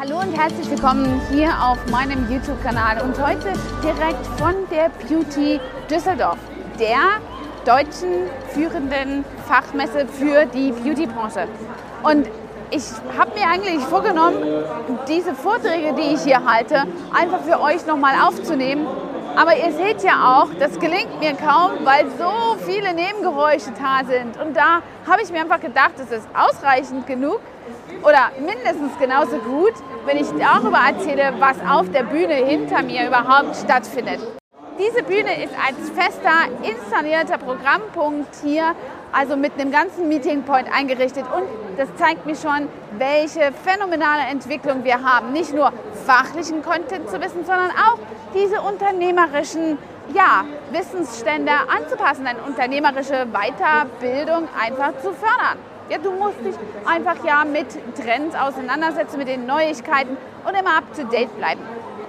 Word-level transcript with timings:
Hallo 0.00 0.18
und 0.18 0.32
herzlich 0.32 0.70
willkommen 0.70 1.20
hier 1.30 1.50
auf 1.62 1.76
meinem 1.90 2.26
YouTube-Kanal 2.32 3.02
und 3.02 3.18
heute 3.22 3.52
direkt 3.82 4.26
von 4.38 4.54
der 4.70 4.88
Beauty 4.88 5.60
Düsseldorf, 5.90 6.38
der 6.78 7.20
deutschen 7.66 8.30
führenden 8.48 9.26
Fachmesse 9.46 10.06
für 10.06 10.46
die 10.46 10.72
Beauty-Branche. 10.72 11.48
Und 12.02 12.28
ich 12.70 12.84
habe 13.18 13.38
mir 13.38 13.46
eigentlich 13.46 13.84
vorgenommen, 13.84 14.42
diese 15.06 15.34
Vorträge, 15.34 15.92
die 15.92 16.14
ich 16.14 16.22
hier 16.22 16.46
halte, 16.46 16.84
einfach 17.12 17.40
für 17.40 17.60
euch 17.60 17.86
nochmal 17.86 18.14
aufzunehmen. 18.26 18.86
Aber 19.36 19.56
ihr 19.56 19.72
seht 19.72 20.02
ja 20.02 20.40
auch, 20.42 20.48
das 20.58 20.78
gelingt 20.78 21.20
mir 21.20 21.34
kaum, 21.34 21.84
weil 21.84 22.06
so 22.18 22.56
viele 22.66 22.92
Nebengeräusche 22.92 23.70
da 23.78 24.04
sind. 24.04 24.40
Und 24.40 24.56
da 24.56 24.82
habe 25.08 25.22
ich 25.22 25.30
mir 25.30 25.40
einfach 25.40 25.60
gedacht, 25.60 25.92
es 25.98 26.10
ist 26.10 26.28
ausreichend 26.34 27.06
genug 27.06 27.40
oder 28.02 28.30
mindestens 28.38 28.98
genauso 28.98 29.38
gut, 29.38 29.74
wenn 30.04 30.16
ich 30.16 30.28
darüber 30.38 30.78
erzähle, 30.78 31.34
was 31.38 31.56
auf 31.68 31.90
der 31.90 32.02
Bühne 32.04 32.34
hinter 32.34 32.82
mir 32.82 33.06
überhaupt 33.06 33.56
stattfindet. 33.56 34.20
Diese 34.78 35.02
Bühne 35.02 35.44
ist 35.44 35.52
als 35.54 35.90
fester, 35.90 36.48
installierter 36.62 37.36
Programmpunkt 37.36 38.34
hier, 38.42 38.74
also 39.12 39.36
mit 39.36 39.52
einem 39.58 39.70
ganzen 39.70 40.08
Meeting 40.08 40.42
Point 40.42 40.68
eingerichtet. 40.72 41.24
Und 41.34 41.44
das 41.76 41.88
zeigt 41.96 42.24
mir 42.24 42.34
schon, 42.34 42.68
welche 42.96 43.52
phänomenale 43.64 44.22
Entwicklung 44.30 44.82
wir 44.84 45.02
haben. 45.02 45.32
Nicht 45.32 45.52
nur 45.52 45.70
fachlichen 46.10 46.62
Content 46.62 47.08
zu 47.08 47.20
wissen, 47.20 47.44
sondern 47.44 47.70
auch 47.70 47.98
diese 48.34 48.60
unternehmerischen 48.60 49.78
ja, 50.12 50.44
Wissensstände 50.72 51.52
anzupassen, 51.52 52.26
eine 52.26 52.40
unternehmerische 52.42 53.26
Weiterbildung 53.26 54.48
einfach 54.60 54.92
zu 55.02 55.12
fördern. 55.12 55.58
Ja, 55.88 55.98
du 55.98 56.10
musst 56.10 56.40
dich 56.44 56.56
einfach 56.84 57.24
ja 57.24 57.44
mit 57.44 57.66
Trends 57.94 58.34
auseinandersetzen, 58.34 59.18
mit 59.18 59.28
den 59.28 59.46
Neuigkeiten 59.46 60.16
und 60.44 60.54
immer 60.58 60.78
up 60.78 60.84
to 60.96 61.04
date 61.04 61.36
bleiben. 61.36 61.60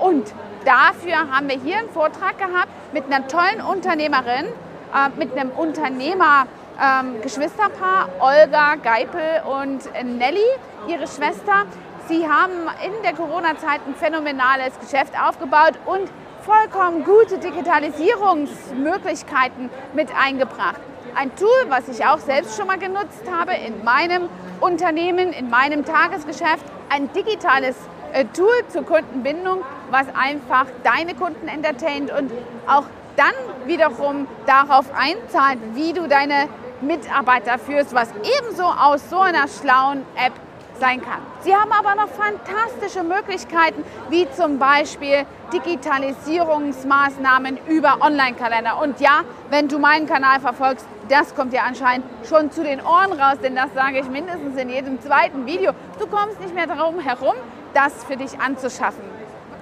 Und 0.00 0.26
dafür 0.64 1.30
haben 1.30 1.48
wir 1.48 1.56
hier 1.56 1.78
einen 1.78 1.90
Vortrag 1.90 2.36
gehabt 2.38 2.68
mit 2.92 3.04
einer 3.06 3.28
tollen 3.28 3.60
Unternehmerin, 3.60 4.46
äh, 4.92 5.08
mit 5.16 5.38
einem 5.38 5.50
Unternehmer. 5.50 6.46
Ähm, 6.82 7.22
Geschwisterpaar, 7.22 8.08
Olga 8.18 8.74
Geipel 8.74 9.44
und 9.46 9.84
Nelly, 10.18 10.40
ihre 10.88 11.06
Schwester. 11.06 11.66
Sie 12.06 12.28
haben 12.28 12.68
in 12.84 12.92
der 13.02 13.14
Corona-Zeit 13.14 13.80
ein 13.86 13.94
phänomenales 13.94 14.78
Geschäft 14.78 15.14
aufgebaut 15.18 15.72
und 15.86 16.10
vollkommen 16.42 17.02
gute 17.02 17.38
Digitalisierungsmöglichkeiten 17.38 19.70
mit 19.94 20.14
eingebracht. 20.14 20.82
Ein 21.14 21.34
Tool, 21.34 21.48
was 21.68 21.88
ich 21.88 22.04
auch 22.04 22.18
selbst 22.18 22.58
schon 22.58 22.66
mal 22.66 22.78
genutzt 22.78 23.22
habe 23.32 23.54
in 23.54 23.82
meinem 23.84 24.28
Unternehmen, 24.60 25.32
in 25.32 25.48
meinem 25.48 25.86
Tagesgeschäft. 25.86 26.66
Ein 26.90 27.10
digitales 27.14 27.74
äh, 28.12 28.26
Tool 28.26 28.52
zur 28.68 28.84
Kundenbindung, 28.84 29.62
was 29.90 30.06
einfach 30.14 30.66
deine 30.82 31.14
Kunden 31.14 31.48
entertaint 31.48 32.12
und 32.12 32.30
auch 32.66 32.84
dann 33.16 33.32
wiederum 33.66 34.28
darauf 34.44 34.92
einzahlt, 34.94 35.58
wie 35.72 35.94
du 35.94 36.06
deine 36.06 36.50
Mitarbeiter 36.82 37.58
führst, 37.58 37.94
was 37.94 38.10
ebenso 38.40 38.64
aus 38.64 39.08
so 39.08 39.20
einer 39.20 39.48
schlauen 39.48 40.04
App 40.16 40.34
sein 40.78 41.00
kann. 41.00 41.20
Sie 41.40 41.54
haben 41.54 41.72
aber 41.72 41.94
noch 41.94 42.08
fantastische 42.08 43.02
Möglichkeiten, 43.02 43.82
wie 44.10 44.30
zum 44.30 44.58
Beispiel 44.58 45.24
Digitalisierungsmaßnahmen 45.52 47.58
über 47.68 47.98
Online-Kalender. 48.00 48.80
Und 48.80 48.98
ja, 49.00 49.22
wenn 49.50 49.68
du 49.68 49.78
meinen 49.78 50.06
Kanal 50.06 50.40
verfolgst, 50.40 50.86
das 51.08 51.34
kommt 51.34 51.52
dir 51.52 51.64
anscheinend 51.64 52.06
schon 52.28 52.50
zu 52.50 52.64
den 52.64 52.80
Ohren 52.80 53.12
raus, 53.12 53.36
denn 53.42 53.54
das 53.54 53.72
sage 53.74 54.00
ich 54.00 54.08
mindestens 54.08 54.56
in 54.56 54.70
jedem 54.70 55.00
zweiten 55.00 55.46
Video. 55.46 55.72
Du 55.98 56.06
kommst 56.06 56.40
nicht 56.40 56.54
mehr 56.54 56.66
darum 56.66 56.98
herum, 57.00 57.34
das 57.74 58.04
für 58.04 58.16
dich 58.16 58.40
anzuschaffen. 58.40 59.02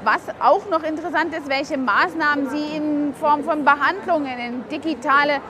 Was 0.04 0.22
auch 0.41 0.69
noch 0.69 0.82
interessant 0.82 1.32
ist, 1.32 1.48
welche 1.48 1.78
Maßnahmen 1.78 2.50
Sie 2.50 2.76
in 2.76 3.14
Form 3.14 3.44
von 3.44 3.64
Behandlungen 3.64 4.36
in 4.38 4.69
digitale 4.69 5.41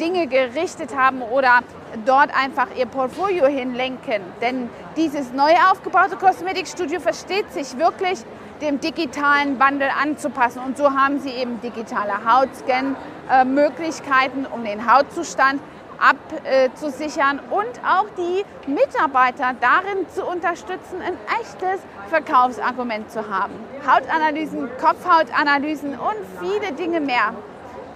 Dinge 0.00 0.26
gerichtet 0.26 0.96
haben 0.96 1.20
oder 1.22 1.60
dort 2.04 2.36
einfach 2.36 2.66
ihr 2.76 2.86
Portfolio 2.86 3.46
hinlenken. 3.46 4.22
Denn 4.40 4.68
dieses 4.96 5.32
neu 5.32 5.52
aufgebaute 5.70 6.16
Kosmetikstudio 6.16 6.98
versteht 7.00 7.52
sich 7.52 7.78
wirklich 7.78 8.24
dem 8.60 8.80
digitalen 8.80 9.58
Wandel 9.58 9.88
anzupassen. 10.00 10.62
Und 10.64 10.78
so 10.78 10.92
haben 10.92 11.18
sie 11.20 11.30
eben 11.30 11.60
digitale 11.60 12.24
Hautscan-Möglichkeiten, 12.24 14.46
um 14.46 14.64
den 14.64 14.88
Hautzustand 14.90 15.60
abzusichern 15.98 17.40
und 17.50 17.80
auch 17.86 18.06
die 18.16 18.44
Mitarbeiter 18.68 19.54
darin 19.60 20.08
zu 20.08 20.24
unterstützen, 20.24 21.00
ein 21.00 21.18
echtes 21.40 21.80
Verkaufsargument 22.08 23.10
zu 23.10 23.28
haben. 23.30 23.52
Hautanalysen, 23.86 24.70
Kopfhautanalysen 24.80 25.98
und 25.98 26.16
viele 26.40 26.72
Dinge 26.72 27.00
mehr. 27.00 27.34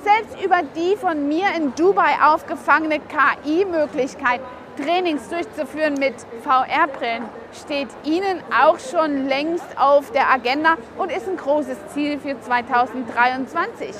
Selbst 0.06 0.40
über 0.40 0.60
die 0.76 0.94
von 0.94 1.26
mir 1.26 1.46
in 1.56 1.74
Dubai 1.74 2.14
aufgefangene 2.22 3.00
KI-Möglichkeit, 3.00 4.40
Trainings 4.76 5.28
durchzuführen 5.28 5.94
mit 5.94 6.14
VR-Brillen, 6.44 7.24
steht 7.52 7.88
Ihnen 8.04 8.40
auch 8.56 8.78
schon 8.78 9.26
längst 9.26 9.66
auf 9.76 10.12
der 10.12 10.30
Agenda 10.30 10.76
und 10.96 11.10
ist 11.10 11.28
ein 11.28 11.36
großes 11.36 11.88
Ziel 11.92 12.20
für 12.20 12.40
2023. 12.40 13.96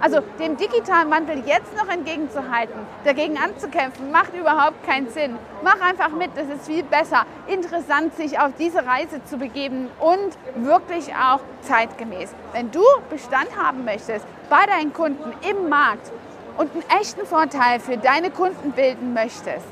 Also 0.00 0.20
dem 0.38 0.56
digitalen 0.56 1.10
Wandel 1.10 1.42
jetzt 1.44 1.76
noch 1.76 1.88
entgegenzuhalten, 1.88 2.80
dagegen 3.04 3.36
anzukämpfen, 3.36 4.10
macht 4.10 4.34
überhaupt 4.34 4.82
keinen 4.86 5.10
Sinn. 5.10 5.36
Mach 5.62 5.78
einfach 5.80 6.08
mit, 6.08 6.30
es 6.36 6.48
ist 6.48 6.66
viel 6.66 6.82
besser, 6.82 7.26
interessant 7.46 8.14
sich 8.14 8.38
auf 8.40 8.52
diese 8.58 8.86
Reise 8.86 9.22
zu 9.24 9.36
begeben 9.36 9.90
und 9.98 10.64
wirklich 10.66 11.14
auch 11.14 11.40
zeitgemäß. 11.60 12.34
Wenn 12.52 12.70
du 12.70 12.82
Bestand 13.10 13.48
haben 13.62 13.84
möchtest 13.84 14.24
bei 14.48 14.64
deinen 14.64 14.94
Kunden 14.94 15.34
im 15.46 15.68
Markt 15.68 16.10
und 16.56 16.70
einen 16.72 17.00
echten 17.00 17.26
Vorteil 17.26 17.78
für 17.78 17.98
deine 17.98 18.30
Kunden 18.30 18.72
bilden 18.72 19.12
möchtest, 19.12 19.68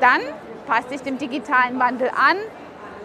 dann 0.00 0.20
passt 0.66 0.90
dich 0.90 1.02
dem 1.02 1.18
digitalen 1.18 1.78
Wandel 1.78 2.08
an, 2.08 2.36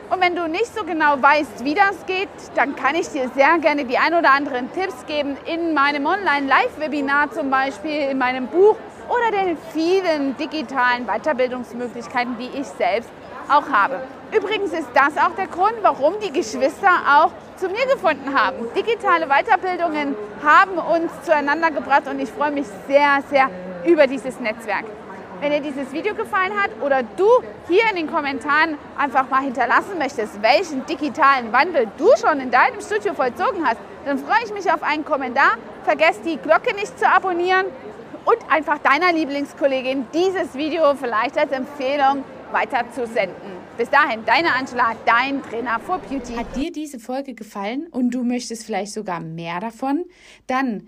und 0.10 0.22
wenn 0.22 0.36
du 0.36 0.48
nicht 0.48 0.74
so 0.76 0.84
genau 0.84 1.22
weißt, 1.22 1.64
wie 1.64 1.74
das 1.74 2.06
geht, 2.06 2.30
dann 2.56 2.76
kann 2.76 2.96
ich 2.96 3.08
dir 3.10 3.30
sehr 3.36 3.58
gerne 3.60 3.86
die 3.86 3.98
ein 3.98 4.14
oder 4.14 4.32
anderen 4.32 4.72
Tipps 4.72 5.06
geben 5.06 5.38
in 5.46 5.74
meinem 5.74 6.06
Online-Live-Webinar 6.06 7.32
zum 7.32 7.50
Beispiel, 7.50 8.10
in 8.10 8.18
meinem 8.18 8.48
Buch 8.48 8.76
oder 9.10 9.44
den 9.44 9.58
vielen 9.74 10.36
digitalen 10.38 11.06
Weiterbildungsmöglichkeiten, 11.06 12.38
die 12.38 12.60
ich 12.60 12.68
selbst 12.68 13.10
auch 13.50 13.70
habe. 13.70 14.02
Übrigens 14.36 14.74
ist 14.74 14.90
das 14.94 15.18
auch 15.18 15.36
der 15.36 15.48
Grund, 15.48 15.76
warum 15.82 16.16
die 16.20 16.32
Geschwister 16.32 16.90
auch 17.08 17.32
zu 17.58 17.68
mir 17.68 17.86
gefunden 17.86 18.34
haben. 18.34 18.58
Digitale 18.76 19.28
Weiterbildungen 19.28 20.16
haben 20.44 20.78
uns 20.78 21.12
zueinander 21.24 21.72
gebracht 21.72 22.08
und 22.10 22.20
ich 22.20 22.30
freue 22.30 22.52
mich 22.52 22.66
sehr, 22.88 23.20
sehr 23.30 23.50
über 23.86 24.08
dieses 24.08 24.40
Netzwerk. 24.40 24.86
Wenn 25.42 25.52
dir 25.52 25.60
dieses 25.60 25.92
Video 25.92 26.16
gefallen 26.16 26.54
hat 26.56 26.72
oder 26.82 27.04
du 27.04 27.28
hier 27.68 27.84
in 27.90 27.98
den 27.98 28.08
Kommentaren 28.08 28.78
einfach 28.98 29.30
mal 29.30 29.42
hinterlassen 29.42 29.98
möchtest, 29.98 30.42
welchen 30.42 30.86
digitalen 30.86 31.52
Wandel 31.52 31.88
du 31.98 32.08
schon 32.18 32.40
in 32.40 32.52
deinem 32.52 32.80
Studio 32.80 33.14
vollzogen 33.14 33.66
hast, 33.66 33.78
dann 34.06 34.18
freue 34.18 34.44
ich 34.46 34.54
mich 34.54 34.72
auf 34.72 34.82
einen 34.82 35.04
Kommentar. 35.04 35.58
Vergesst 35.84 36.22
die 36.26 36.38
Glocke 36.38 36.74
nicht 36.76 36.98
zu 36.98 37.08
abonnieren 37.08 37.66
und 38.24 38.38
einfach 38.50 38.80
deiner 38.80 39.12
Lieblingskollegin 39.12 40.08
dieses 40.14 40.56
Video 40.56 40.96
vielleicht 40.96 41.38
als 41.38 41.52
Empfehlung 41.52 42.24
weiterzusenden. 42.52 43.36
Bis 43.78 43.90
dahin, 43.90 44.24
deine 44.26 44.56
Angela, 44.56 44.94
dein 45.06 45.44
Trainer 45.44 45.80
for 45.80 46.00
Beauty. 46.00 46.36
Hat 46.36 46.56
dir 46.56 46.72
diese 46.72 46.98
Folge 46.98 47.34
gefallen 47.34 47.88
und 47.92 48.12
du 48.12 48.24
möchtest 48.24 48.66
vielleicht 48.66 48.94
sogar 48.94 49.20
mehr 49.20 49.60
davon? 49.60 50.06
Dann 50.48 50.88